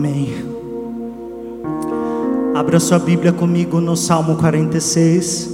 [0.00, 0.32] Amém.
[2.54, 5.50] Abra sua Bíblia comigo no Salmo 46.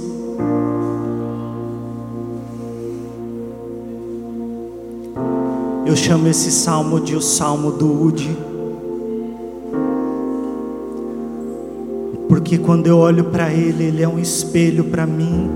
[5.85, 8.37] Eu chamo esse salmo de o Salmo do Ude.
[12.29, 15.51] Porque quando eu olho para ele, ele é um espelho para mim.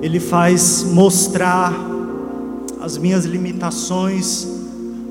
[0.00, 1.74] Ele faz mostrar
[2.80, 4.63] as minhas limitações,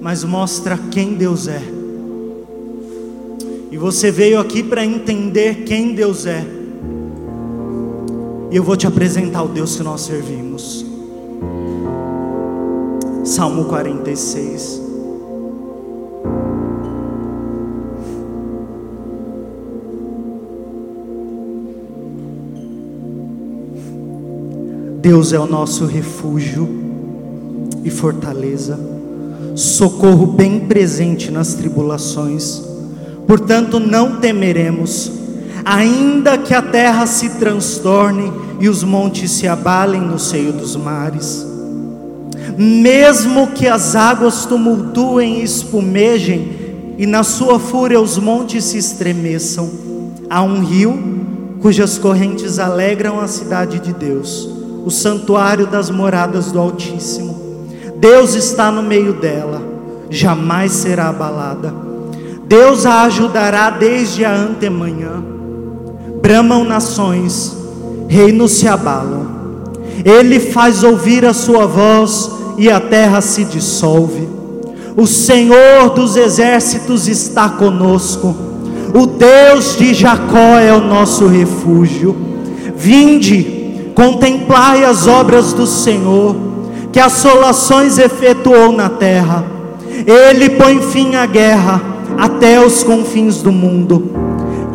[0.04, 1.62] mas mostra quem Deus é.
[3.72, 6.46] E você veio aqui para entender quem Deus é.
[8.52, 10.86] E eu vou te apresentar o Deus que nós servimos.
[13.24, 14.82] Salmo 46.
[25.02, 26.68] Deus é o nosso refúgio
[27.86, 28.93] e fortaleza
[29.56, 32.62] socorro bem presente nas tribulações.
[33.28, 35.12] Portanto, não temeremos,
[35.64, 41.46] ainda que a terra se transtorne e os montes se abalem no seio dos mares.
[42.58, 46.64] Mesmo que as águas tumultuem e espumejem,
[46.98, 49.70] e na sua fúria os montes se estremeçam,
[50.30, 51.14] há um rio
[51.62, 54.50] cujas correntes alegram a cidade de Deus,
[54.86, 57.43] o santuário das moradas do Altíssimo.
[58.04, 59.62] Deus está no meio dela,
[60.10, 61.74] jamais será abalada.
[62.46, 65.24] Deus a ajudará desde a antemanhã.
[66.22, 67.56] Bramam nações,
[68.10, 69.26] reinos se abalam.
[70.04, 74.28] Ele faz ouvir a sua voz e a terra se dissolve.
[74.98, 78.36] O Senhor dos exércitos está conosco.
[78.94, 82.14] O Deus de Jacó é o nosso refúgio.
[82.76, 86.52] Vinde, contemplai as obras do Senhor
[86.94, 89.44] que assolações efetuou na terra.
[90.06, 91.82] Ele põe fim à guerra
[92.20, 94.12] até os confins do mundo.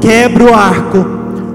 [0.01, 1.07] Quebra o arco,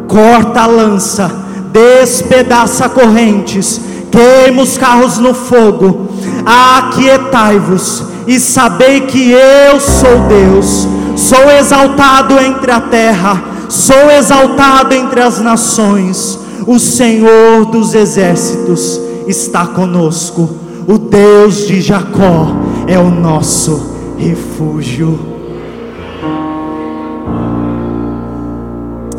[0.08, 1.30] corta a lança,
[1.74, 6.08] despedaça correntes, queima os carros no fogo.
[6.46, 10.88] Aquietai-vos e sabei que eu sou Deus.
[11.18, 16.40] Sou exaltado entre a terra, sou exaltado entre as nações.
[16.66, 20.50] O Senhor dos exércitos está conosco.
[20.88, 22.48] O Deus de Jacó
[22.88, 25.18] é o nosso refúgio.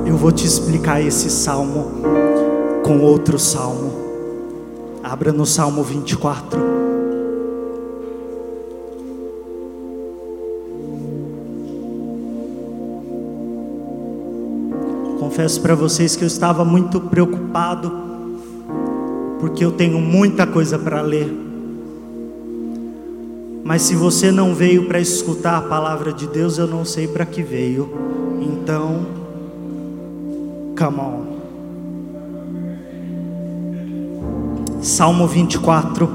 [0.06, 1.90] Eu vou te explicar esse salmo
[2.82, 3.92] com outro salmo.
[5.02, 6.60] Abra no Salmo 24.
[15.18, 18.13] Confesso para vocês que eu estava muito preocupado
[19.44, 21.30] porque eu tenho muita coisa para ler.
[23.62, 27.26] Mas se você não veio para escutar a palavra de Deus, eu não sei para
[27.26, 27.92] que veio.
[28.40, 29.04] Então,
[30.78, 31.24] come on.
[34.80, 36.08] Salmo 24.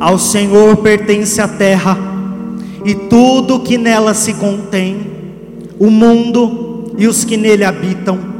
[0.00, 1.96] Ao Senhor pertence a terra
[2.84, 5.06] e tudo que nela se contém,
[5.78, 8.35] o mundo e os que nele habitam.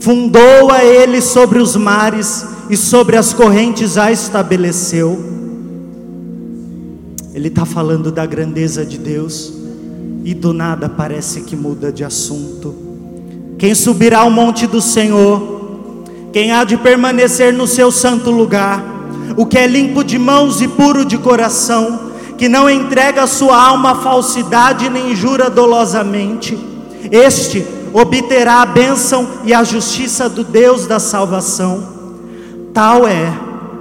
[0.00, 5.32] Fundou a ele sobre os mares e sobre as correntes a estabeleceu.
[7.34, 9.52] Ele está falando da grandeza de Deus
[10.24, 12.74] e do nada parece que muda de assunto.
[13.58, 15.54] Quem subirá ao monte do Senhor?
[16.32, 18.82] Quem há de permanecer no seu santo lugar?
[19.36, 23.56] O que é limpo de mãos e puro de coração, que não entrega a sua
[23.56, 26.58] alma à falsidade nem jura dolosamente,
[27.10, 31.94] este obterá a bênção e a justiça do Deus da salvação.
[32.74, 33.32] Tal é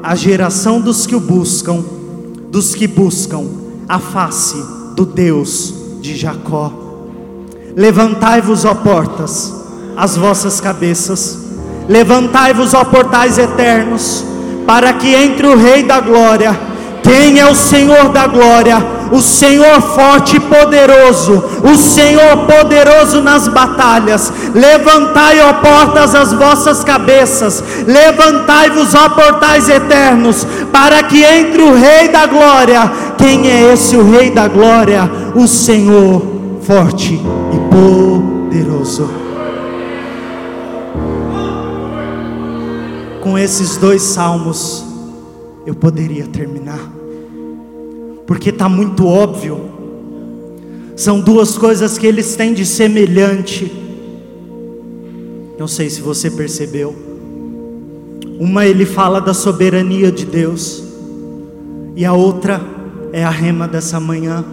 [0.03, 1.83] a geração dos que o buscam,
[2.49, 3.43] dos que buscam
[3.89, 4.63] a face
[4.95, 6.71] do Deus de Jacó.
[7.75, 9.51] Levantai-vos, ó portas,
[9.97, 11.39] as vossas cabeças,
[11.89, 14.23] levantai-vos, ó portais eternos,
[14.67, 16.55] para que entre o Rei da Glória.
[17.01, 19.02] Quem é o Senhor da Glória?
[19.13, 24.33] O Senhor forte e poderoso, o Senhor poderoso nas batalhas.
[24.55, 32.07] Levantai, ó portas, as vossas cabeças, levantai-vos, ó portais eternos, para que entre o Rei
[32.07, 32.91] da Glória.
[33.15, 35.07] Quem é esse o Rei da Glória?
[35.35, 36.23] O Senhor
[36.63, 39.07] forte e poderoso.
[43.21, 44.83] Com esses dois salmos,
[45.67, 47.02] eu poderia terminar
[48.33, 49.61] porque está muito óbvio.
[50.95, 53.71] São duas coisas que eles têm de semelhante.
[55.55, 56.95] Não sei se você percebeu.
[58.39, 60.83] Uma ele fala da soberania de Deus,
[61.95, 62.59] e a outra
[63.11, 64.43] é a rema dessa manhã.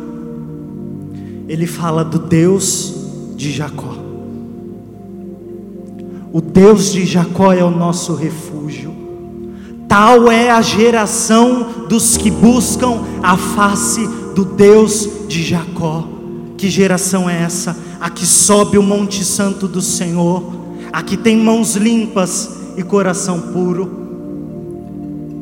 [1.48, 2.94] ele fala do Deus
[3.34, 3.96] de Jacó.
[6.30, 8.49] O Deus de Jacó é o nosso refúgio.
[9.90, 14.06] Tal é a geração dos que buscam a face
[14.36, 16.06] do Deus de Jacó.
[16.56, 17.76] Que geração é essa?
[18.00, 20.44] A que sobe o Monte Santo do Senhor,
[20.92, 23.90] a que tem mãos limpas e coração puro.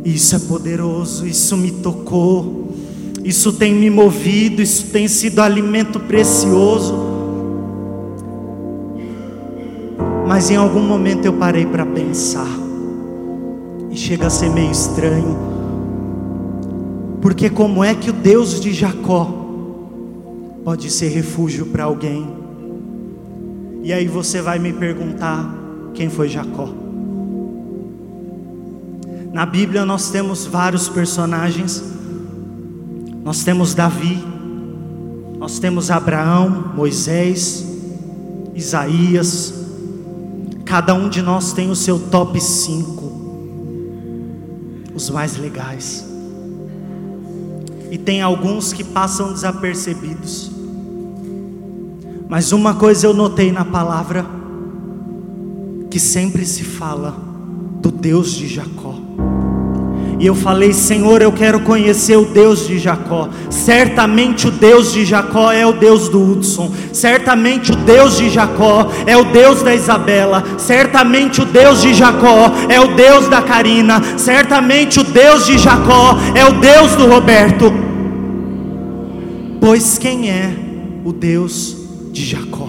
[0.02, 2.72] Isso é poderoso, isso me tocou,
[3.22, 6.94] isso tem me movido, isso tem sido alimento precioso.
[10.26, 12.66] Mas em algum momento eu parei para pensar
[13.96, 15.36] chega a ser meio estranho.
[17.20, 19.32] Porque como é que o Deus de Jacó
[20.64, 22.26] pode ser refúgio para alguém?
[23.82, 25.52] E aí você vai me perguntar
[25.94, 26.68] quem foi Jacó?
[29.32, 31.82] Na Bíblia nós temos vários personagens.
[33.24, 34.18] Nós temos Davi,
[35.38, 37.64] nós temos Abraão, Moisés,
[38.54, 39.54] Isaías.
[40.64, 42.97] Cada um de nós tem o seu top 5
[44.98, 46.04] os mais legais.
[47.90, 50.50] E tem alguns que passam desapercebidos.
[52.28, 54.26] Mas uma coisa eu notei na palavra
[55.88, 57.12] que sempre se fala
[57.80, 59.07] do Deus de Jacó.
[60.18, 63.28] E eu falei, Senhor, eu quero conhecer o Deus de Jacó.
[63.48, 66.72] Certamente o Deus de Jacó é o Deus do Hudson.
[66.92, 70.42] Certamente o Deus de Jacó é o Deus da Isabela.
[70.58, 74.02] Certamente o Deus de Jacó é o Deus da Karina.
[74.16, 77.72] Certamente o Deus de Jacó é o Deus do Roberto.
[79.60, 80.52] Pois quem é
[81.04, 81.76] o Deus
[82.10, 82.68] de Jacó?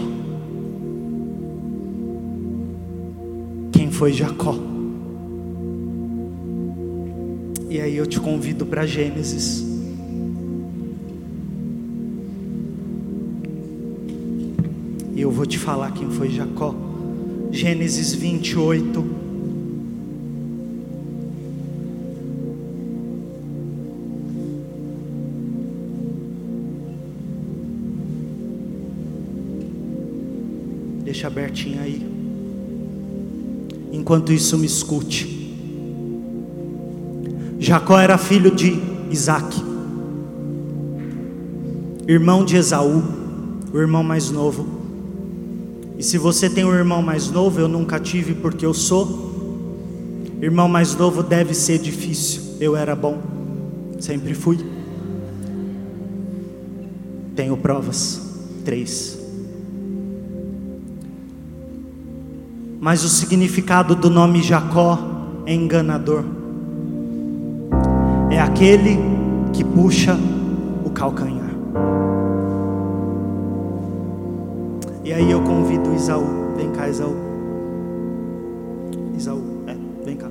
[3.71, 4.68] Quem foi Jacó?
[7.69, 9.63] E aí eu te convido para Gênesis.
[15.15, 16.73] E eu vou te falar quem foi Jacó.
[17.51, 19.05] Gênesis 28.
[31.03, 32.01] Deixa abertinho aí.
[33.91, 35.38] Enquanto isso, me escute.
[37.69, 38.81] Jacó era filho de
[39.11, 39.63] Isaac,
[42.07, 43.03] irmão de Esaú,
[43.71, 44.65] o irmão mais novo.
[45.95, 50.25] E se você tem um irmão mais novo, eu nunca tive porque eu sou.
[50.41, 52.41] Irmão mais novo deve ser difícil.
[52.59, 53.21] Eu era bom,
[53.99, 54.57] sempre fui.
[57.35, 58.19] Tenho provas,
[58.65, 59.15] três.
[62.79, 64.97] Mas o significado do nome Jacó
[65.45, 66.38] é enganador
[68.39, 68.97] é aquele
[69.51, 70.17] que puxa
[70.85, 71.49] o calcanhar.
[75.03, 76.25] E aí eu convido Isaú,
[76.55, 77.15] vem cá, Isaú.
[79.17, 79.75] Isaú, é,
[80.05, 80.29] vem cá.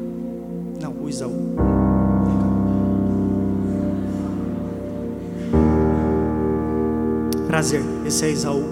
[0.80, 1.34] Não, o Isaú.
[7.46, 8.64] Prazer, esse é Isaú.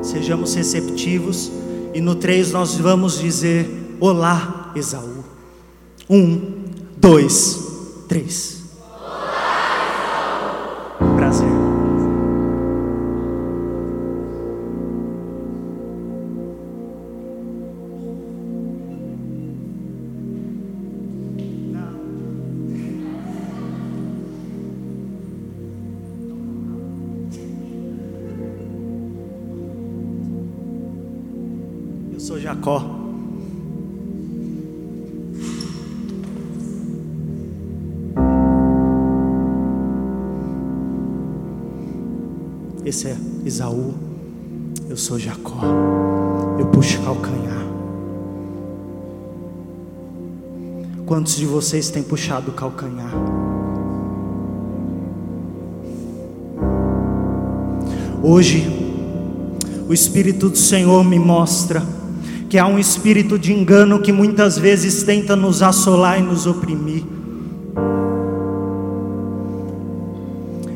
[0.00, 1.50] Sejamos receptivos
[1.92, 5.24] e no três nós vamos dizer: Olá, Esaú.
[6.08, 6.60] Um,
[6.96, 7.69] dois,
[8.10, 8.59] 3.
[43.60, 43.92] Esaú,
[44.88, 45.60] eu sou Jacó,
[46.58, 47.66] eu puxo calcanhar.
[51.04, 53.12] Quantos de vocês têm puxado calcanhar?
[58.22, 58.66] Hoje,
[59.86, 61.82] o Espírito do Senhor me mostra
[62.48, 67.04] que há um espírito de engano que muitas vezes tenta nos assolar e nos oprimir.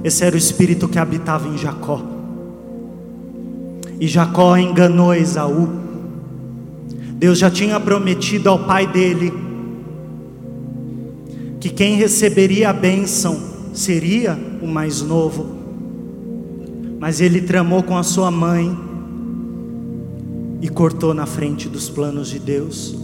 [0.05, 2.13] Esse era o espírito que habitava em Jacó.
[4.04, 5.66] E Jacó enganou Esaú.
[7.14, 9.32] Deus já tinha prometido ao pai dele
[11.58, 13.40] que quem receberia a bênção
[13.73, 15.46] seria o mais novo.
[17.00, 18.76] Mas ele tramou com a sua mãe
[20.61, 22.94] e cortou na frente dos planos de Deus.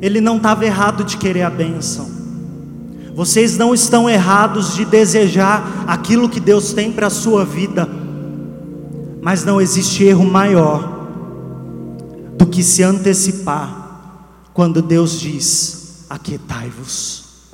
[0.00, 2.08] Ele não estava errado de querer a bênção.
[3.16, 7.97] Vocês não estão errados de desejar aquilo que Deus tem para a sua vida,
[9.20, 10.96] mas não existe erro maior
[12.36, 13.78] do que se antecipar
[14.54, 17.48] quando Deus diz: Aquietai-vos.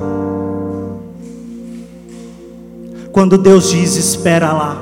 [3.12, 4.76] Quando Deus diz: Espera lá.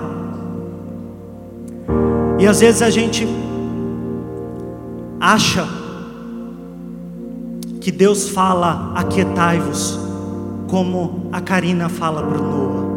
[2.38, 3.26] E às vezes a gente
[5.20, 5.68] acha
[7.80, 9.98] que Deus fala: Aquietai-vos
[10.68, 12.91] como a Karina fala para Noah.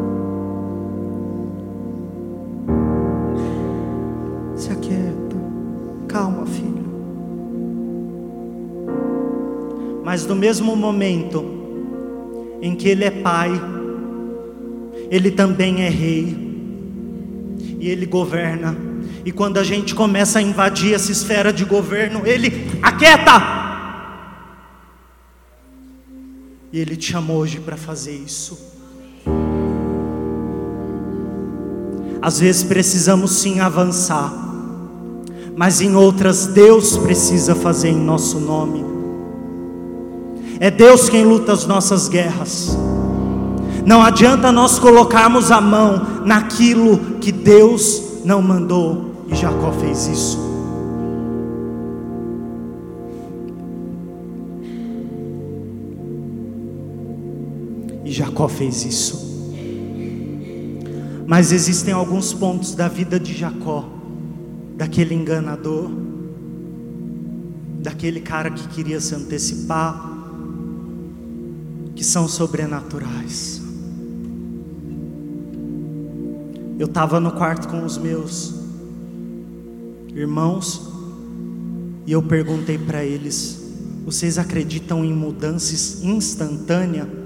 [10.15, 11.43] Mas no mesmo momento
[12.61, 13.51] em que ele é pai,
[15.11, 16.37] ele também é rei,
[17.77, 18.77] e ele governa.
[19.25, 23.41] E quando a gente começa a invadir essa esfera de governo, ele aquieta.
[26.71, 28.57] E Ele te chamou hoje para fazer isso.
[32.21, 34.31] Às vezes precisamos sim avançar,
[35.57, 38.94] mas em outras Deus precisa fazer em nosso nome.
[40.65, 42.75] É Deus quem luta as nossas guerras.
[43.85, 50.39] Não adianta nós colocarmos a mão naquilo que Deus não mandou, e Jacó fez isso.
[58.03, 59.23] Jacó fez isso.
[61.27, 63.85] Mas existem alguns pontos da vida de Jacó,
[64.75, 65.91] daquele enganador,
[67.83, 70.14] daquele cara que queria se antecipar,
[71.95, 73.61] que são sobrenaturais.
[76.77, 78.53] Eu estava no quarto com os meus
[80.13, 80.91] irmãos
[82.05, 83.61] e eu perguntei para eles:
[84.05, 87.25] vocês acreditam em mudanças instantâneas?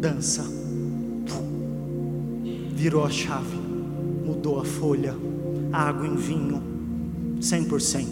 [0.00, 0.42] mudança.
[2.74, 3.58] Virou a chave,
[4.24, 5.14] mudou a folha,
[5.70, 6.62] água em vinho,
[7.38, 8.06] 100%,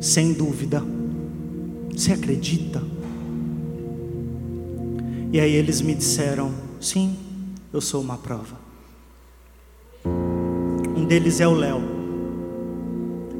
[0.00, 0.93] sem dúvida.
[1.96, 2.82] Você acredita?
[5.32, 7.16] E aí eles me disseram: sim,
[7.72, 8.56] eu sou uma prova.
[10.04, 11.80] Um deles é o Léo.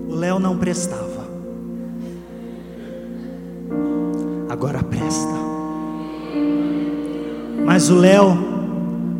[0.08, 1.28] O Léo não prestava,
[4.48, 5.34] agora presta.
[7.66, 8.36] Mas o Léo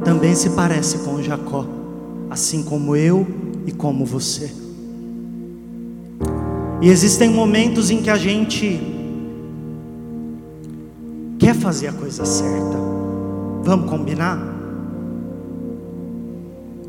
[0.04, 1.66] também se parece com Jacó,
[2.30, 3.26] assim como eu
[3.66, 4.52] e como você.
[6.80, 8.93] E existem momentos em que a gente
[11.64, 12.76] fazer a coisa certa.
[13.62, 14.38] Vamos combinar?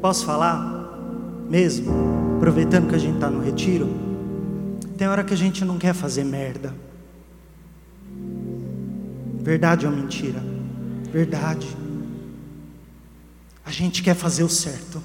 [0.01, 1.47] Posso falar?
[1.49, 1.89] Mesmo?
[2.35, 3.87] Aproveitando que a gente está no retiro.
[4.97, 6.75] Tem hora que a gente não quer fazer merda.
[9.39, 10.43] Verdade ou mentira?
[11.09, 11.67] Verdade.
[13.65, 15.01] A gente quer fazer o certo.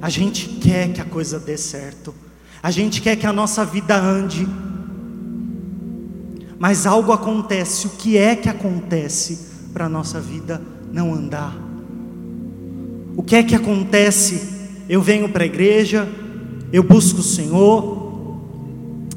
[0.00, 2.14] A gente quer que a coisa dê certo.
[2.62, 4.46] A gente quer que a nossa vida ande.
[6.66, 7.86] Mas algo acontece.
[7.86, 9.38] O que é que acontece
[9.70, 11.54] para a nossa vida não andar?
[13.14, 14.40] O que é que acontece?
[14.88, 16.08] Eu venho para a igreja,
[16.72, 18.40] eu busco o Senhor,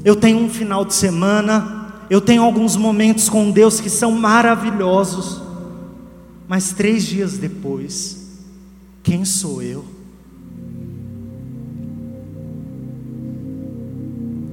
[0.04, 5.40] eu tenho um final de semana, eu tenho alguns momentos com Deus que são maravilhosos,
[6.46, 8.28] mas três dias depois,
[9.02, 9.86] quem sou eu?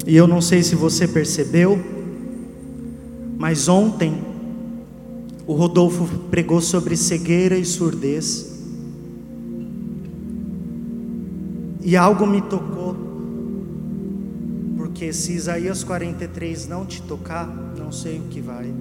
[0.08, 1.95] E eu não sei se você percebeu,
[3.46, 4.24] mas ontem
[5.46, 8.60] o Rodolfo pregou sobre cegueira e surdez.
[11.84, 12.96] E algo me tocou
[14.76, 17.48] porque se Isaías 43 não te tocar,
[17.78, 18.74] não sei o que vai.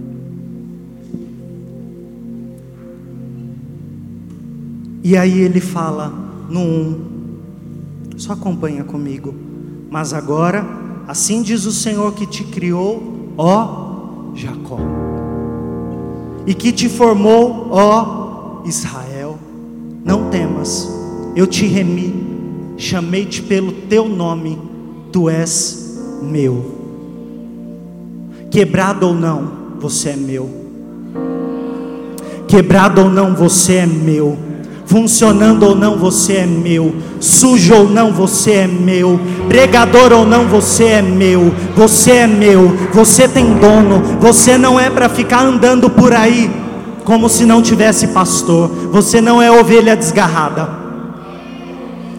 [5.02, 6.08] E aí ele fala
[6.48, 9.34] no 1, só acompanha comigo.
[9.90, 10.66] Mas agora,
[11.06, 13.83] assim diz o Senhor que te criou, ó
[14.34, 14.78] Jacó,
[16.46, 19.38] e que te formou, ó Israel.
[20.04, 20.88] Não temas,
[21.34, 24.58] eu te remi, chamei-te pelo teu nome,
[25.10, 26.74] tu és meu.
[28.50, 29.50] Quebrado ou não,
[29.80, 30.50] você é meu.
[32.46, 34.36] Quebrado ou não, você é meu.
[34.86, 36.94] Funcionando ou não, você é meu.
[37.18, 39.18] Sujo ou não, você é meu.
[39.48, 41.54] Pregador ou não, você é meu.
[41.76, 42.76] Você é meu.
[42.92, 44.02] Você tem dono.
[44.20, 46.50] Você não é para ficar andando por aí
[47.04, 48.68] como se não tivesse pastor.
[48.90, 50.68] Você não é ovelha desgarrada.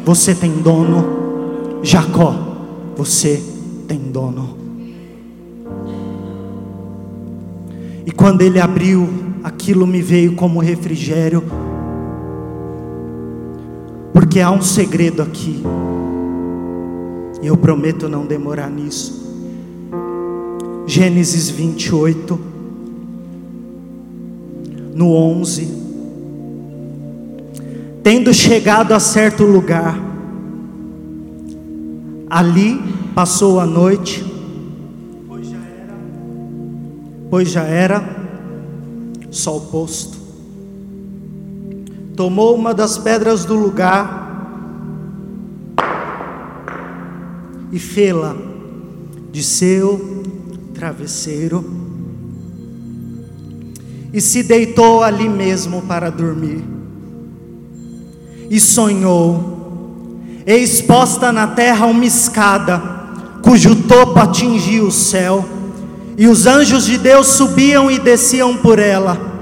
[0.04, 1.80] Você tem dono.
[1.84, 2.36] Jacó,
[2.96, 3.44] você
[3.88, 4.58] tem dono.
[8.06, 9.08] E quando ele abriu,
[9.44, 11.44] aquilo me veio como refrigério,
[14.16, 15.62] porque há um segredo aqui,
[17.44, 19.26] e eu prometo não demorar nisso.
[20.88, 22.40] Gênesis 28,
[24.94, 25.68] no 11.
[28.02, 30.00] Tendo chegado a certo lugar,
[32.30, 32.82] ali
[33.14, 34.24] passou a noite,
[35.28, 35.94] pois já era,
[37.30, 38.18] pois já era
[39.30, 40.25] sol posto.
[42.16, 44.26] Tomou uma das pedras do lugar
[47.72, 48.36] e fê-la
[49.32, 50.24] de seu
[50.74, 51.76] travesseiro
[54.14, 56.64] e se deitou ali mesmo para dormir.
[58.50, 62.82] E sonhou, exposta na terra uma escada,
[63.42, 65.44] cujo topo atingia o céu,
[66.18, 69.35] e os anjos de Deus subiam e desciam por ela.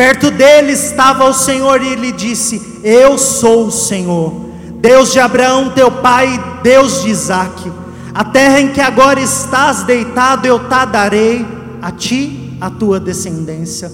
[0.00, 4.32] Perto dele estava o Senhor e lhe disse: Eu sou o Senhor,
[4.76, 7.70] Deus de Abraão, teu pai, Deus de Isaque.
[8.14, 11.46] A terra em que agora estás deitado, eu te darei
[11.82, 13.92] a ti, a tua descendência.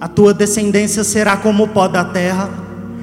[0.00, 2.50] A tua descendência será como o pó da terra,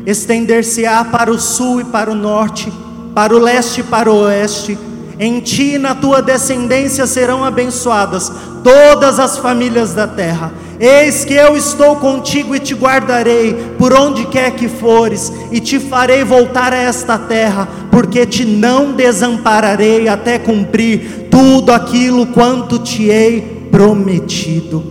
[0.06, 2.70] estender-se-á para o sul e para o norte,
[3.16, 4.78] para o leste e para o oeste.
[5.18, 8.30] Em ti e na tua descendência serão abençoadas
[8.62, 10.52] todas as famílias da terra.
[10.79, 15.77] Eis que eu estou contigo e te guardarei por onde quer que fores, e te
[15.77, 23.09] farei voltar a esta terra, porque te não desampararei até cumprir tudo aquilo quanto te
[23.09, 24.81] hei prometido.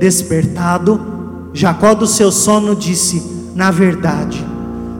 [0.00, 0.98] Despertado,
[1.52, 3.22] Jacó do seu sono disse:
[3.54, 4.42] Na verdade,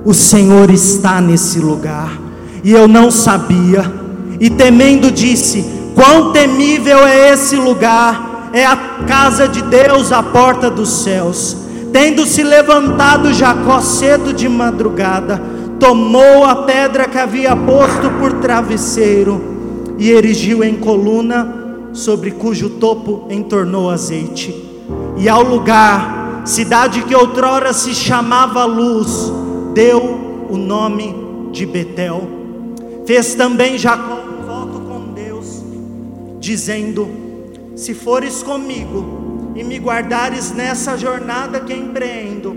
[0.05, 2.21] o Senhor está nesse lugar,
[2.63, 3.91] e eu não sabia,
[4.39, 5.65] e temendo disse:
[5.95, 8.28] Quão temível é esse lugar!
[8.53, 11.57] É a casa de Deus, a porta dos céus.
[11.93, 15.41] Tendo se levantado Jacó cedo de madrugada,
[15.81, 19.41] tomou a pedra que havia posto por travesseiro
[19.99, 21.57] e erigiu em coluna,
[21.93, 24.55] sobre cujo topo entornou azeite.
[25.17, 29.33] E ao lugar, cidade que outrora se chamava Luz,
[29.75, 31.15] deu o nome
[31.51, 32.23] de Betel.
[33.07, 35.63] Fez também Jacó um voto com Deus,
[36.39, 37.09] dizendo:
[37.79, 42.57] se fores comigo e me guardares nessa jornada que empreendo,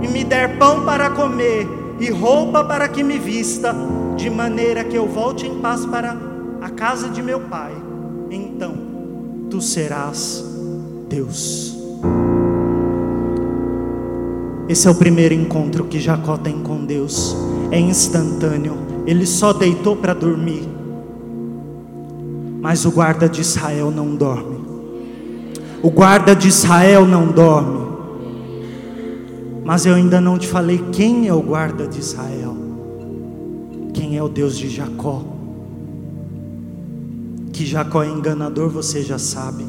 [0.00, 1.66] e me der pão para comer
[1.98, 3.74] e roupa para que me vista,
[4.16, 6.16] de maneira que eu volte em paz para
[6.60, 7.72] a casa de meu pai,
[8.30, 8.74] então
[9.50, 10.44] tu serás
[11.08, 11.76] Deus.
[14.68, 17.36] Esse é o primeiro encontro que Jacó tem com Deus,
[17.72, 20.62] é instantâneo, ele só deitou para dormir.
[22.60, 24.59] Mas o guarda de Israel não dorme.
[25.82, 27.80] O guarda de Israel não dorme.
[29.64, 32.56] Mas eu ainda não te falei quem é o guarda de Israel.
[33.94, 35.22] Quem é o Deus de Jacó?
[37.52, 39.64] Que Jacó é enganador, você já sabe.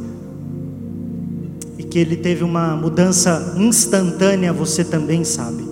[1.78, 5.70] E que ele teve uma mudança instantânea, você também sabe.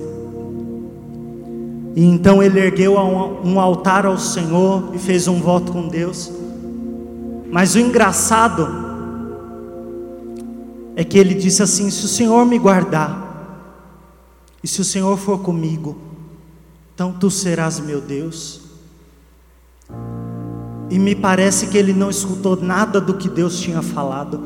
[1.96, 2.94] E então ele ergueu
[3.44, 6.32] um altar ao Senhor e fez um voto com Deus.
[7.52, 8.89] Mas o engraçado
[11.00, 13.72] é que ele disse assim: se o Senhor me guardar,
[14.62, 15.98] e se o Senhor for comigo,
[16.94, 18.60] então tu serás meu Deus.
[20.90, 24.42] E me parece que ele não escutou nada do que Deus tinha falado,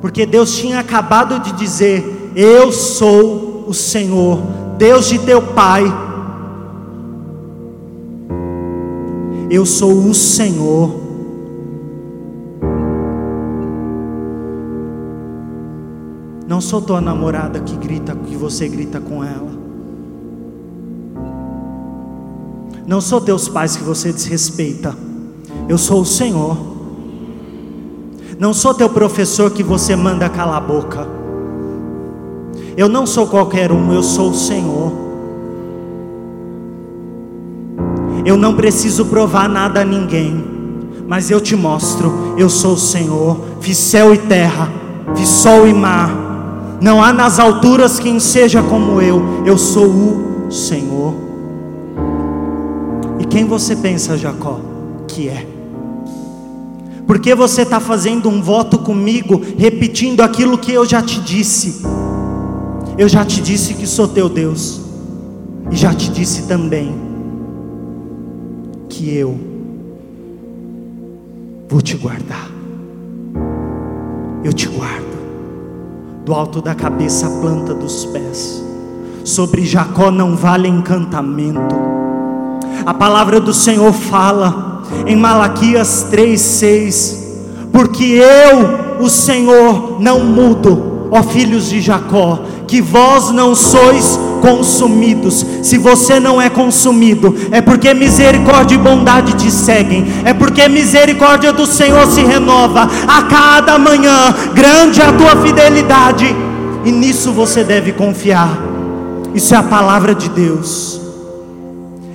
[0.00, 4.40] porque Deus tinha acabado de dizer: Eu sou o Senhor,
[4.78, 5.84] Deus de teu pai.
[9.50, 10.98] Eu sou o Senhor
[16.60, 19.50] Não sou tua namorada que grita, que você grita com ela.
[22.86, 24.94] Não sou teus pais que você desrespeita.
[25.66, 26.54] Eu sou o Senhor.
[28.38, 31.08] Não sou teu professor que você manda calar a boca.
[32.76, 34.92] Eu não sou qualquer um, eu sou o Senhor.
[38.22, 40.44] Eu não preciso provar nada a ninguém,
[41.08, 43.40] mas eu te mostro, eu sou o Senhor.
[43.62, 44.70] Fiz céu e terra,
[45.16, 46.19] fiz sol e mar
[46.80, 51.14] não há nas alturas quem seja como eu, eu sou o Senhor.
[53.18, 54.58] E quem você pensa, Jacó,
[55.06, 55.46] que é?
[57.06, 61.82] Porque você está fazendo um voto comigo, repetindo aquilo que eu já te disse.
[62.96, 64.80] Eu já te disse que sou teu Deus,
[65.70, 66.94] e já te disse também
[68.88, 69.38] que eu
[71.68, 72.50] vou te guardar.
[74.42, 75.09] Eu te guardo.
[76.30, 78.62] Do alto da cabeça à planta dos pés.
[79.24, 81.74] Sobre Jacó não vale encantamento.
[82.86, 87.16] A palavra do Senhor fala em Malaquias 3:6,
[87.72, 95.46] porque eu, o Senhor, não mudo, ó filhos de Jacó, que vós não sois consumidos.
[95.62, 101.52] Se você não é consumido, é porque misericórdia e bondade te seguem, é porque misericórdia
[101.52, 104.34] do Senhor se renova a cada manhã.
[104.54, 106.34] Grande é a tua fidelidade,
[106.84, 108.58] e nisso você deve confiar.
[109.34, 111.00] Isso é a palavra de Deus.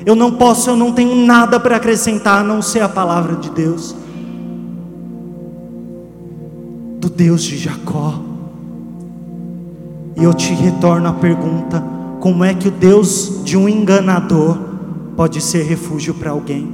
[0.05, 3.49] Eu não posso, eu não tenho nada para acrescentar a não ser a palavra de
[3.49, 3.95] Deus.
[6.99, 8.13] Do Deus de Jacó.
[10.15, 11.83] E eu te retorno a pergunta:
[12.25, 14.57] como é que o Deus de um enganador
[15.15, 16.67] pode ser refúgio para alguém?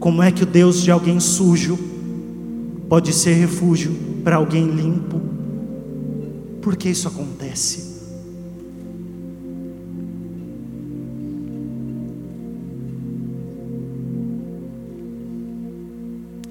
[0.00, 1.78] Como é que o Deus de alguém sujo
[2.88, 3.92] pode ser refúgio
[4.24, 5.20] para alguém limpo?
[6.60, 7.94] Por que isso acontece?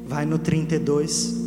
[0.08, 1.44] Vai no 32.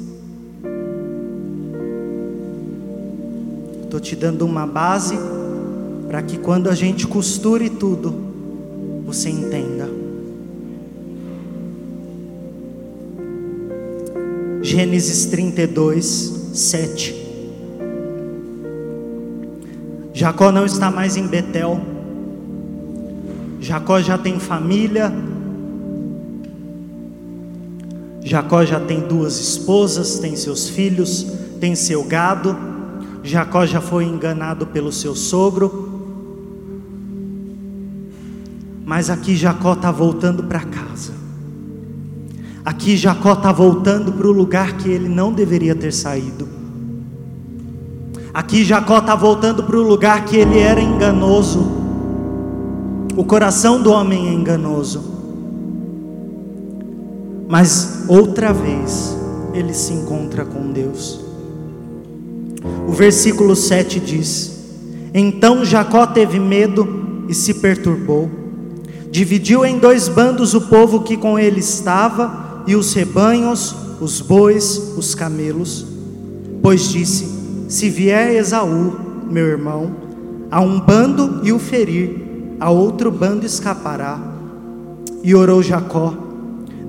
[3.84, 5.35] Estou te dando uma base
[6.16, 8.14] para que quando a gente costure tudo,
[9.04, 9.86] você entenda.
[14.62, 16.06] Gênesis 32,
[16.54, 17.14] 7.
[20.14, 21.78] Jacó não está mais em Betel.
[23.60, 25.12] Jacó já tem família.
[28.22, 31.26] Jacó já tem duas esposas, tem seus filhos,
[31.60, 32.56] tem seu gado.
[33.22, 35.85] Jacó já foi enganado pelo seu sogro.
[38.86, 41.12] Mas aqui Jacó está voltando para casa.
[42.64, 46.48] Aqui Jacó está voltando para o lugar que ele não deveria ter saído.
[48.32, 51.66] Aqui Jacó está voltando para o lugar que ele era enganoso.
[53.16, 55.02] O coração do homem é enganoso.
[57.48, 59.18] Mas outra vez
[59.52, 61.20] ele se encontra com Deus.
[62.86, 64.60] O versículo 7 diz:
[65.12, 68.45] Então Jacó teve medo e se perturbou
[69.16, 74.92] dividiu em dois bandos o povo que com ele estava, e os rebanhos, os bois,
[74.94, 75.86] os camelos.
[76.60, 77.26] Pois disse:
[77.66, 78.94] Se vier Esaú,
[79.30, 79.90] meu irmão,
[80.50, 84.20] a um bando e o ferir, a outro bando escapará.
[85.22, 86.12] E orou Jacó: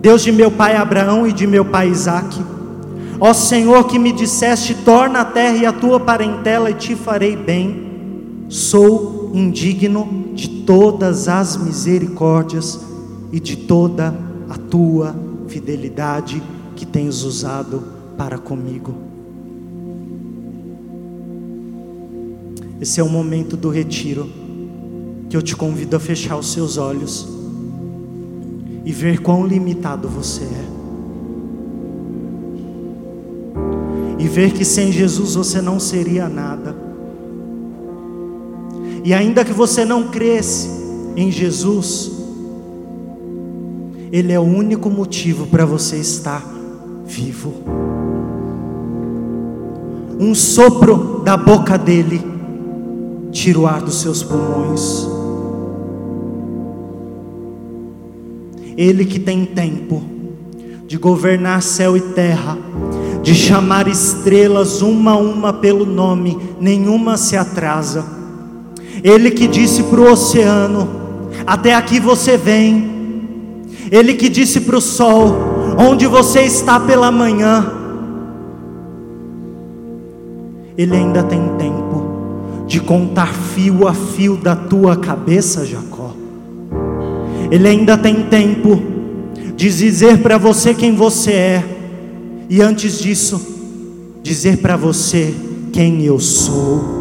[0.01, 2.43] Deus de meu pai Abraão e de meu pai Isaque,
[3.21, 7.37] ó Senhor que me disseste: torna a terra e a tua parentela e te farei
[7.37, 7.87] bem.
[8.49, 12.79] Sou indigno de todas as misericórdias
[13.31, 14.13] e de toda
[14.49, 15.15] a tua
[15.47, 16.41] fidelidade
[16.75, 17.83] que tens usado
[18.17, 18.93] para comigo.
[22.79, 24.29] Esse é o momento do retiro,
[25.29, 27.27] que eu te convido a fechar os seus olhos
[28.85, 30.77] e ver quão limitado você é.
[34.19, 36.86] E ver que sem Jesus você não seria nada
[39.07, 40.69] e ainda que você não cresce
[41.15, 42.11] em Jesus,
[44.11, 46.45] Ele é o único motivo para você estar
[47.05, 47.53] vivo.
[50.19, 52.21] Um sopro da boca dele
[53.31, 55.07] tira o ar dos seus pulmões.
[58.75, 60.03] Ele que tem tempo
[60.85, 62.57] de governar céu e terra,
[63.23, 68.16] de chamar estrelas uma a uma pelo nome, nenhuma se atrasa
[69.03, 70.87] ele que disse para o oceano:
[71.45, 72.95] Até aqui você vem.
[73.91, 75.35] Ele que disse para o sol:
[75.77, 77.73] Onde você está pela manhã.
[80.77, 82.05] Ele ainda tem tempo
[82.67, 86.13] de contar fio a fio da tua cabeça, Jacó.
[87.49, 88.81] Ele ainda tem tempo
[89.55, 91.63] de dizer para você quem você é,
[92.47, 93.41] e antes disso,
[94.21, 95.33] dizer para você
[95.71, 96.95] quem eu sou.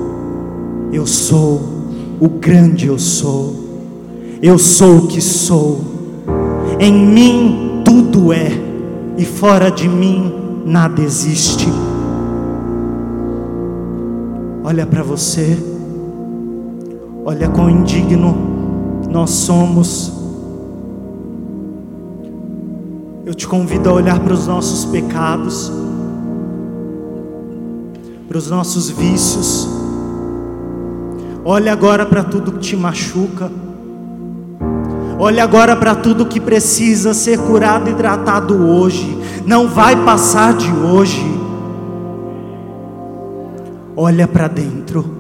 [0.93, 1.76] Eu sou
[2.21, 3.55] o grande eu sou,
[4.43, 5.81] eu sou o que sou,
[6.81, 8.51] em mim tudo é,
[9.17, 11.67] e fora de mim nada existe.
[14.65, 15.57] Olha para você,
[17.25, 18.37] olha quão indigno
[19.09, 20.13] nós somos.
[23.25, 25.73] Eu te convido a olhar para os nossos pecados,
[28.29, 29.69] para os nossos vícios,
[31.49, 33.51] Olhe agora para tudo que te machuca.
[35.19, 39.17] Olhe agora para tudo que precisa ser curado e tratado hoje.
[39.47, 41.37] Não vai passar de hoje.
[43.97, 45.16] olha para dentro,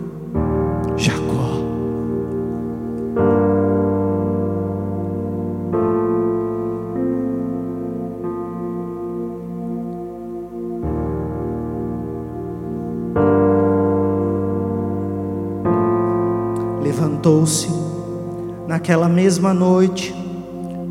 [18.86, 20.14] naquela mesma noite,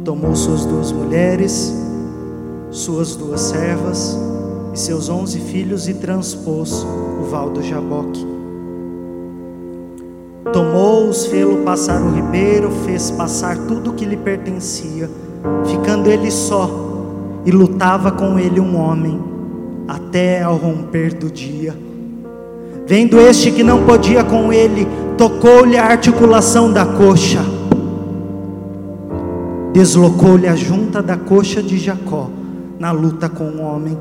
[0.03, 1.73] tomou suas duas mulheres,
[2.69, 4.19] suas duas servas,
[4.73, 6.85] e seus onze filhos e transpôs
[7.21, 8.27] o val do Jaboque.
[10.51, 15.09] Tomou-os, fê-lo passar o ribeiro, fez passar tudo o que lhe pertencia,
[15.65, 16.69] ficando ele só,
[17.45, 19.17] e lutava com ele um homem,
[19.87, 21.73] até ao romper do dia.
[22.85, 24.85] Vendo este que não podia com ele,
[25.17, 27.55] tocou-lhe a articulação da coxa,
[29.75, 32.31] deslocou-lhe a junta da coxa de Jacó
[32.79, 33.95] na luta com o homem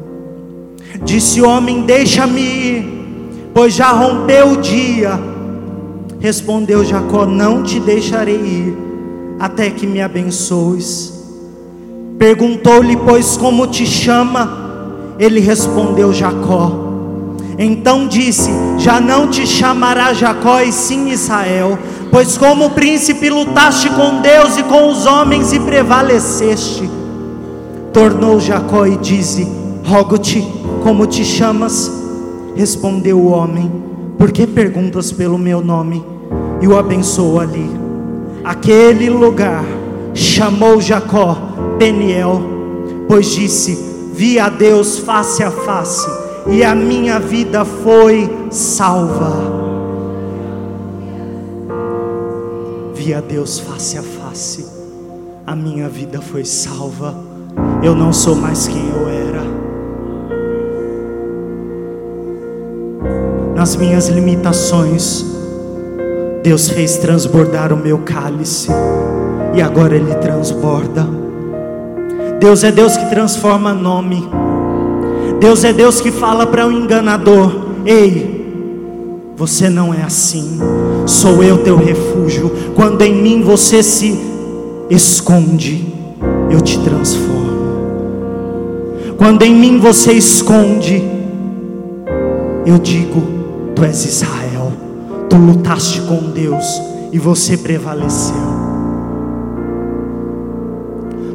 [1.02, 5.18] Disse o homem: Deixa-me ir, pois já rompeu o dia.
[6.20, 8.78] Respondeu Jacó: Não te deixarei ir,
[9.38, 11.12] até que me abençoes.
[12.18, 15.16] Perguntou-lhe, pois, como te chama?
[15.18, 16.83] Ele respondeu: Jacó.
[17.58, 21.78] Então disse: Já não te chamará Jacó, e sim Israel,
[22.10, 26.90] pois como príncipe lutaste com Deus e com os homens e prevaleceste.
[27.92, 29.46] Tornou Jacó e disse:
[29.84, 30.44] Rogo-te
[30.82, 31.90] como te chamas?
[32.56, 33.70] Respondeu o homem:
[34.18, 36.04] Por que perguntas pelo meu nome?
[36.60, 37.70] E o abençoou ali.
[38.44, 39.64] Aquele lugar
[40.12, 41.36] chamou Jacó
[41.78, 42.42] Peniel,
[43.08, 43.78] pois disse:
[44.12, 46.08] Vi a Deus face a face,
[46.46, 49.32] e a minha vida foi salva.
[52.94, 54.66] Vi a Deus face a face,
[55.46, 57.14] a minha vida foi salva.
[57.82, 59.24] Eu não sou mais quem eu era.
[63.64, 65.24] nas minhas limitações,
[66.42, 68.68] Deus fez transbordar o meu cálice,
[69.54, 71.06] e agora ele transborda.
[72.38, 74.28] Deus é Deus que transforma nome,
[75.40, 77.52] Deus é Deus que fala para o um enganador:
[77.84, 78.34] Ei,
[79.36, 80.58] você não é assim,
[81.06, 82.50] sou eu teu refúgio.
[82.74, 84.18] Quando em mim você se
[84.88, 85.92] esconde,
[86.50, 87.34] eu te transformo.
[89.16, 91.02] Quando em mim você esconde,
[92.64, 93.22] eu digo:
[93.74, 94.72] Tu és Israel,
[95.28, 96.64] tu lutaste com Deus
[97.12, 98.54] e você prevaleceu.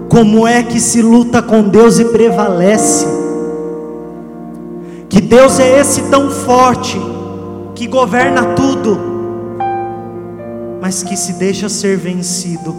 [0.10, 3.06] Como é que se luta com Deus e prevalece?
[5.10, 6.98] Que Deus é esse tão forte,
[7.76, 8.98] que governa tudo,
[10.80, 12.76] mas que se deixa ser vencido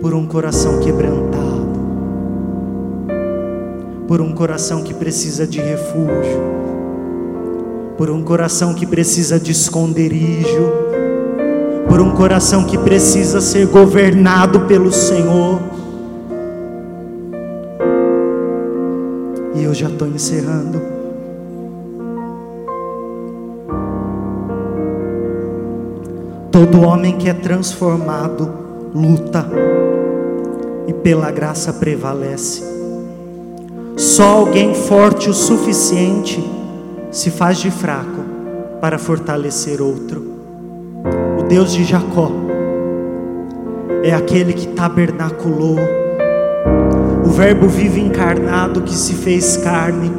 [0.00, 1.68] por um coração quebrantado,
[4.06, 6.58] por um coração que precisa de refúgio
[7.98, 10.70] por um coração que precisa de esconderijo,
[11.88, 15.60] por um coração que precisa ser governado pelo Senhor.
[19.56, 20.97] E eu já estou encerrando.
[26.58, 28.52] Todo homem que é transformado
[28.92, 29.48] luta
[30.88, 32.64] e pela graça prevalece.
[33.96, 36.44] Só alguém forte o suficiente
[37.12, 38.24] se faz de fraco
[38.80, 40.32] para fortalecer outro.
[41.38, 42.32] O Deus de Jacó
[44.02, 45.78] é aquele que tabernaculou,
[47.24, 50.10] o Verbo vivo encarnado que se fez carne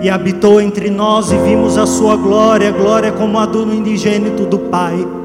[0.00, 4.60] e habitou entre nós e vimos a sua glória, glória como a do unigênito do
[4.60, 5.17] Pai.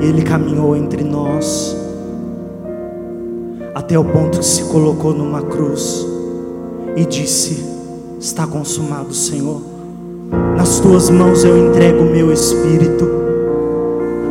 [0.00, 1.76] E ele caminhou entre nós
[3.74, 6.06] até o ponto que se colocou numa cruz
[6.96, 7.64] e disse:
[8.18, 9.60] Está consumado, Senhor.
[10.56, 13.08] Nas tuas mãos eu entrego o meu espírito.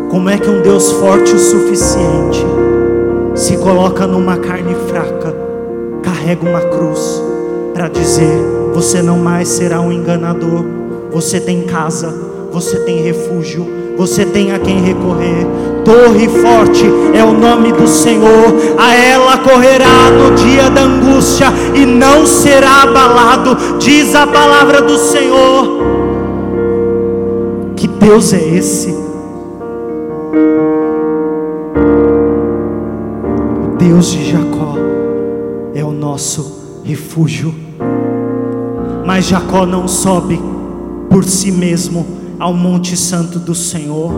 [0.10, 2.46] Como é que um Deus forte o suficiente
[3.36, 5.34] se coloca numa carne fraca,
[6.04, 7.22] carrega uma cruz
[7.74, 8.38] para dizer:
[8.74, 10.66] Você não mais será um enganador,
[11.12, 12.14] você tem casa,
[12.52, 15.46] você tem refúgio, você tem a quem recorrer.
[15.84, 21.86] Torre forte é o nome do Senhor, a ela correrá no dia da angústia e
[21.86, 25.80] não será abalado, diz a palavra do Senhor.
[27.76, 28.92] Que Deus é esse?
[33.64, 34.76] O Deus de Jacó
[35.74, 37.54] é o nosso refúgio.
[39.06, 40.40] Mas Jacó não sobe
[41.10, 44.12] por si mesmo ao Monte Santo do Senhor.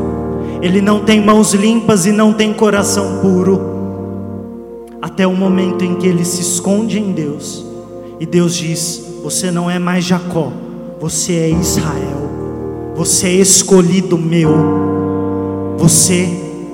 [0.62, 3.60] Ele não tem mãos limpas e não tem coração puro.
[5.02, 7.66] Até o momento em que ele se esconde em Deus.
[8.20, 10.52] E Deus diz: Você não é mais Jacó,
[11.00, 12.30] Você é Israel,
[12.96, 14.52] você é escolhido meu,
[15.76, 16.30] você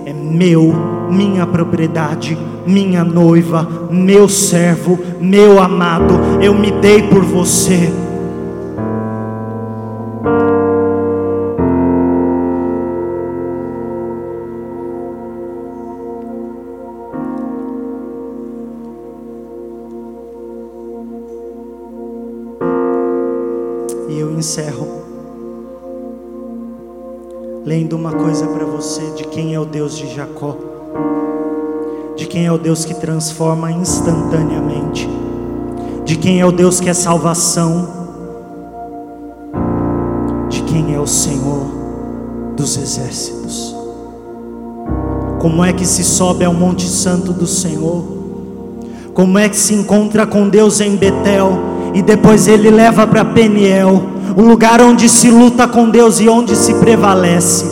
[0.06, 0.74] é meu,
[1.10, 7.94] minha propriedade, minha noiva, meu servo, meu amado, eu me dei por você.
[24.38, 24.88] Encerro
[27.68, 30.56] lendo uma coisa para você de quem é o Deus de Jacó,
[32.16, 35.06] de quem é o Deus que transforma instantaneamente,
[36.06, 37.90] de quem é o Deus que é salvação,
[40.48, 41.66] de quem é o Senhor
[42.56, 43.76] dos exércitos.
[45.40, 48.02] Como é que se sobe ao Monte Santo do Senhor?
[49.14, 51.52] Como é que se encontra com Deus em Betel
[51.94, 54.17] e depois ele leva para Peniel?
[54.36, 57.66] O lugar onde se luta com Deus e onde se prevalece.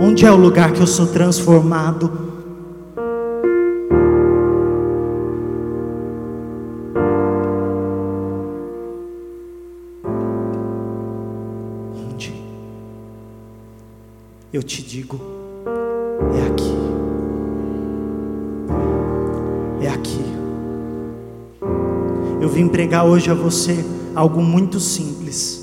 [0.00, 2.10] Onde é o lugar que eu sou transformado?
[11.94, 12.34] Onde?
[14.52, 15.20] Eu te digo,
[16.34, 16.74] é aqui.
[19.82, 20.24] É aqui.
[22.40, 25.60] Eu vim pregar hoje a você algo muito simples.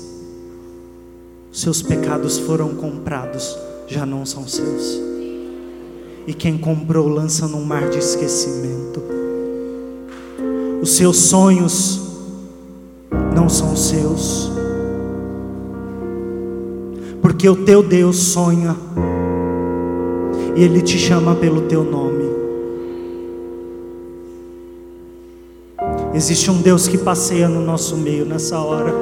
[1.52, 3.56] Seus pecados foram comprados,
[3.86, 5.00] já não são seus.
[6.26, 9.02] E quem comprou lança num mar de esquecimento.
[10.82, 12.00] Os seus sonhos
[13.34, 14.50] não são seus.
[17.22, 18.76] Porque o teu Deus sonha
[20.54, 22.27] e ele te chama pelo teu nome.
[26.18, 28.92] Existe um Deus que passeia no nosso meio nessa hora.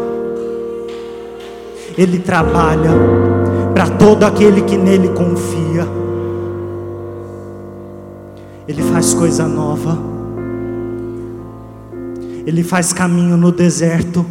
[1.97, 2.91] Ele trabalha
[3.73, 5.89] para todo aquele que nele confia.
[8.69, 9.99] Ele faz coisa nova.
[12.47, 14.27] Ele faz caminho no deserto.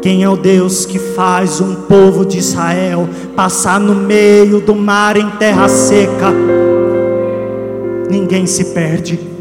[0.00, 5.16] Quem é o Deus que faz um povo de Israel passar no meio do mar
[5.16, 6.32] em terra seca?
[8.08, 9.31] Ninguém se perde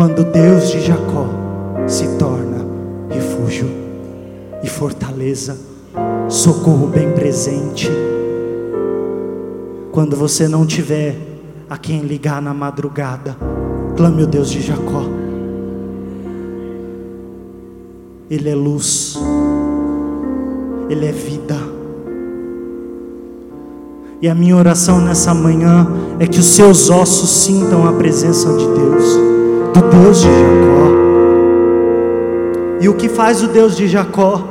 [0.00, 1.26] quando Deus de Jacó
[1.86, 2.64] se torna
[3.10, 3.68] refúgio
[4.62, 5.58] e fortaleza,
[6.26, 7.86] socorro bem presente.
[9.92, 11.18] Quando você não tiver
[11.68, 13.36] a quem ligar na madrugada,
[13.94, 15.04] clame o Deus de Jacó.
[18.30, 19.18] Ele é luz,
[20.88, 21.58] Ele é vida.
[24.22, 25.86] E a minha oração nessa manhã
[26.18, 29.39] é que os seus ossos sintam a presença de Deus
[29.72, 30.90] do Deus de Jacó.
[32.80, 34.42] E o que faz o Deus de Jacó?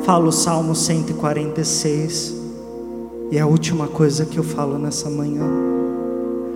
[0.00, 2.36] Fala o Salmo 146.
[3.30, 5.44] E é a última coisa que eu falo nessa manhã.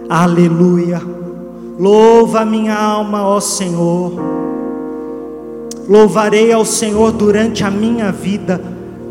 [0.09, 1.01] Aleluia.
[1.79, 4.13] Louva minha alma, ó Senhor.
[5.89, 8.61] Louvarei ao Senhor durante a minha vida.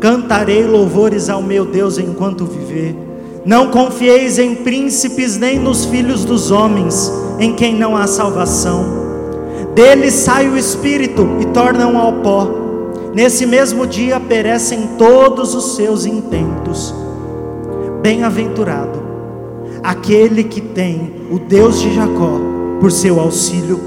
[0.00, 2.96] Cantarei louvores ao meu Deus enquanto viver.
[3.44, 9.02] Não confieis em príncipes nem nos filhos dos homens em quem não há salvação.
[9.74, 12.48] Dele sai o espírito e tornam ao pó.
[13.14, 16.94] Nesse mesmo dia perecem todos os seus intentos.
[18.02, 19.00] Bem-aventurado
[19.82, 22.40] aquele que tem o Deus de Jacó
[22.80, 23.80] por seu auxílio,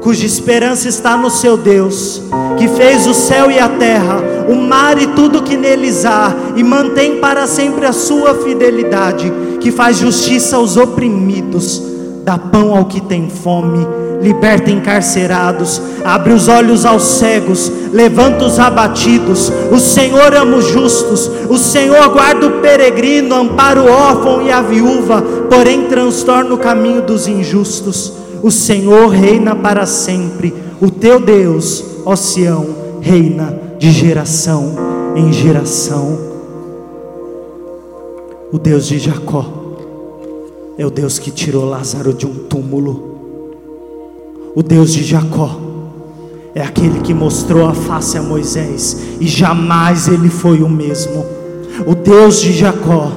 [0.00, 2.22] cuja esperança está no seu Deus,
[2.58, 6.62] que fez o céu e a terra, o mar e tudo que neles há, e
[6.62, 11.91] mantém para sempre a sua fidelidade, que faz justiça aos oprimidos
[12.24, 13.86] dá pão ao que tem fome,
[14.22, 19.52] liberta encarcerados, abre os olhos aos cegos, levanta os abatidos.
[19.70, 24.62] O Senhor ama os justos, o Senhor guarda o peregrino, ampara o órfão e a
[24.62, 28.12] viúva, porém transtorna o caminho dos injustos.
[28.42, 32.66] O Senhor reina para sempre, o teu Deus, ó Sião,
[33.00, 34.74] reina de geração
[35.16, 36.18] em geração.
[38.52, 39.61] O Deus de Jacó
[40.78, 43.12] é o Deus que tirou Lázaro de um túmulo.
[44.54, 45.58] O Deus de Jacó
[46.54, 51.24] é aquele que mostrou a face a Moisés e jamais ele foi o mesmo.
[51.86, 53.10] O Deus de Jacó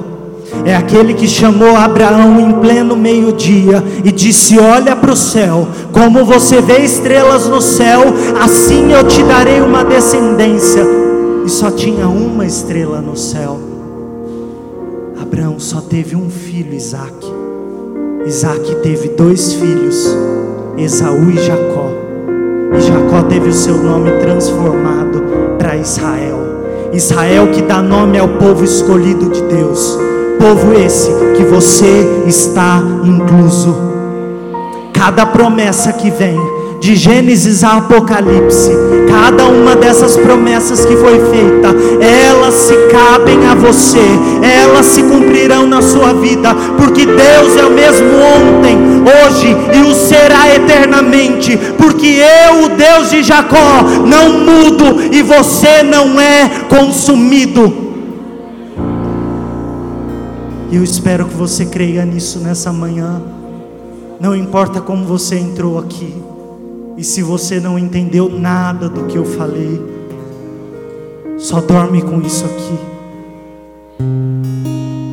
[0.64, 6.24] é aquele que chamou Abraão em pleno meio-dia e disse: Olha para o céu, como
[6.24, 8.02] você vê estrelas no céu,
[8.40, 10.84] assim eu te darei uma descendência.
[11.44, 13.65] E só tinha uma estrela no céu.
[15.26, 17.26] Abraão só teve um filho, Isaque.
[18.24, 20.16] Isaac teve dois filhos,
[20.78, 21.90] Esaú e Jacó.
[22.72, 25.24] E Jacó teve o seu nome transformado
[25.58, 26.38] para Israel.
[26.92, 29.98] Israel que dá nome ao povo escolhido de Deus.
[30.38, 33.74] Povo esse que você está incluso.
[34.94, 36.38] Cada promessa que vem
[36.86, 38.70] de Gênesis a Apocalipse,
[39.08, 43.98] cada uma dessas promessas que foi feita, elas se cabem a você,
[44.40, 49.94] elas se cumprirão na sua vida, porque Deus é o mesmo ontem, hoje e o
[49.96, 57.84] será eternamente, porque eu, o Deus de Jacó, não mudo e você não é consumido.
[60.70, 63.20] E eu espero que você creia nisso nessa manhã.
[64.20, 66.14] Não importa como você entrou aqui.
[66.96, 69.80] E se você não entendeu nada do que eu falei,
[71.36, 72.78] só dorme com isso aqui.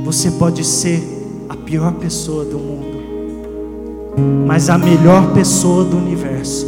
[0.06, 1.04] Você pode ser
[1.50, 3.04] a pior pessoa do mundo,
[4.46, 6.68] mas a melhor pessoa do universo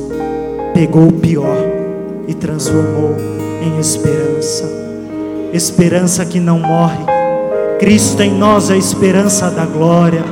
[0.74, 1.58] pegou o pior
[2.28, 3.16] e transformou
[3.62, 4.70] em esperança.
[5.54, 7.06] Esperança que não morre.
[7.80, 10.24] Cristo em nós é a esperança da glória.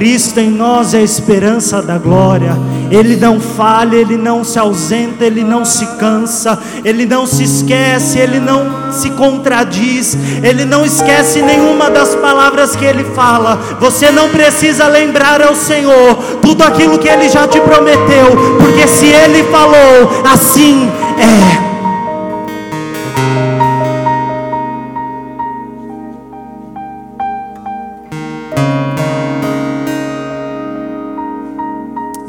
[0.00, 2.56] Cristo em nós é a esperança da glória.
[2.90, 8.18] Ele não falha, ele não se ausenta, ele não se cansa, ele não se esquece,
[8.18, 13.60] ele não se contradiz, ele não esquece nenhuma das palavras que ele fala.
[13.78, 19.04] Você não precisa lembrar ao Senhor tudo aquilo que ele já te prometeu, porque se
[19.04, 20.88] ele falou, assim
[21.18, 21.69] é.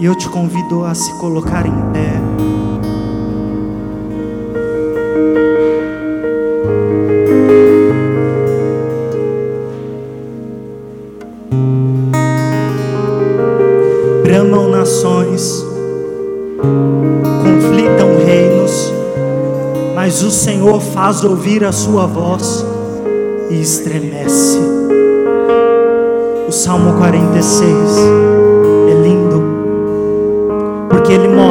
[0.01, 2.19] E eu te convido a se colocar em pé.
[14.23, 15.63] Bramam nações,
[17.43, 18.91] conflitam reinos,
[19.93, 22.65] mas o Senhor faz ouvir a sua voz
[23.51, 24.57] e estremece.
[26.47, 28.40] O Salmo 46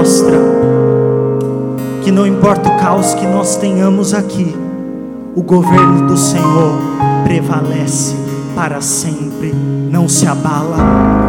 [0.01, 0.39] mostra
[2.03, 4.57] que não importa o caos que nós tenhamos aqui,
[5.35, 6.73] o governo do Senhor
[7.23, 8.17] prevalece
[8.57, 11.20] para sempre, não se abala.